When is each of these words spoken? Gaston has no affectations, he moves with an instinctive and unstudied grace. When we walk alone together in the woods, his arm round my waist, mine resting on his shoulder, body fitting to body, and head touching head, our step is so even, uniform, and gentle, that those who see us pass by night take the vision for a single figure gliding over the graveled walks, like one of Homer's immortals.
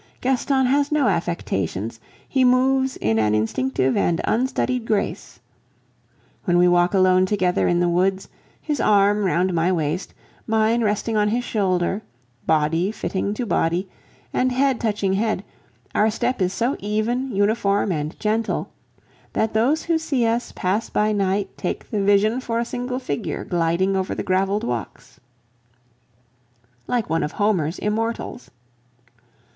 Gaston 0.19 0.65
has 0.65 0.91
no 0.91 1.07
affectations, 1.09 1.99
he 2.27 2.43
moves 2.43 2.97
with 2.99 3.19
an 3.19 3.35
instinctive 3.35 3.95
and 3.95 4.19
unstudied 4.23 4.87
grace. 4.87 5.39
When 6.45 6.57
we 6.57 6.67
walk 6.67 6.95
alone 6.95 7.27
together 7.27 7.67
in 7.67 7.79
the 7.81 7.87
woods, 7.87 8.27
his 8.59 8.79
arm 8.81 9.25
round 9.25 9.53
my 9.53 9.71
waist, 9.71 10.15
mine 10.47 10.83
resting 10.83 11.15
on 11.17 11.27
his 11.27 11.43
shoulder, 11.43 12.01
body 12.47 12.91
fitting 12.91 13.35
to 13.35 13.45
body, 13.45 13.87
and 14.33 14.51
head 14.51 14.79
touching 14.81 15.13
head, 15.13 15.43
our 15.93 16.09
step 16.09 16.41
is 16.41 16.51
so 16.51 16.75
even, 16.79 17.29
uniform, 17.35 17.91
and 17.91 18.19
gentle, 18.19 18.71
that 19.33 19.53
those 19.53 19.83
who 19.83 19.99
see 19.99 20.25
us 20.25 20.51
pass 20.51 20.89
by 20.89 21.11
night 21.11 21.55
take 21.59 21.91
the 21.91 22.01
vision 22.01 22.39
for 22.41 22.57
a 22.57 22.65
single 22.65 22.97
figure 22.97 23.43
gliding 23.43 23.95
over 23.95 24.15
the 24.15 24.23
graveled 24.23 24.63
walks, 24.63 25.19
like 26.87 27.07
one 27.07 27.21
of 27.21 27.33
Homer's 27.33 27.77
immortals. 27.77 28.49